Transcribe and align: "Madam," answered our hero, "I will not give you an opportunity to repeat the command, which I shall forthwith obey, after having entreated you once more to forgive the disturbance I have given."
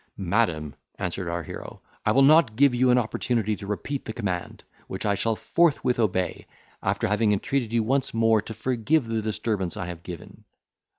"Madam," 0.17 0.73
answered 0.95 1.29
our 1.29 1.43
hero, 1.43 1.79
"I 2.07 2.11
will 2.11 2.23
not 2.23 2.55
give 2.55 2.73
you 2.73 2.89
an 2.89 2.97
opportunity 2.97 3.55
to 3.57 3.67
repeat 3.67 4.05
the 4.05 4.13
command, 4.13 4.63
which 4.87 5.05
I 5.05 5.13
shall 5.13 5.35
forthwith 5.35 5.99
obey, 5.99 6.47
after 6.81 7.07
having 7.07 7.33
entreated 7.33 7.71
you 7.71 7.83
once 7.83 8.11
more 8.11 8.41
to 8.41 8.53
forgive 8.55 9.07
the 9.07 9.21
disturbance 9.21 9.77
I 9.77 9.85
have 9.85 10.01
given." 10.01 10.45